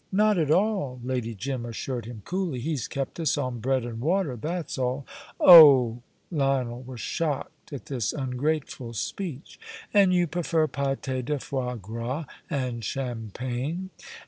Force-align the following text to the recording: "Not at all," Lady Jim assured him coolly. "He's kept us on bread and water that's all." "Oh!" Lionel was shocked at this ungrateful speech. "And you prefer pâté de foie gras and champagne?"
"Not 0.11 0.39
at 0.39 0.49
all," 0.49 0.99
Lady 1.03 1.35
Jim 1.35 1.63
assured 1.63 2.05
him 2.05 2.23
coolly. 2.25 2.59
"He's 2.59 2.87
kept 2.87 3.19
us 3.19 3.37
on 3.37 3.59
bread 3.59 3.85
and 3.85 3.99
water 4.01 4.35
that's 4.35 4.79
all." 4.79 5.05
"Oh!" 5.39 6.01
Lionel 6.31 6.81
was 6.81 6.99
shocked 6.99 7.71
at 7.71 7.85
this 7.85 8.11
ungrateful 8.11 8.93
speech. 8.93 9.59
"And 9.93 10.11
you 10.11 10.25
prefer 10.25 10.65
pâté 10.67 11.23
de 11.23 11.37
foie 11.37 11.75
gras 11.75 12.25
and 12.49 12.83
champagne?" 12.83 13.91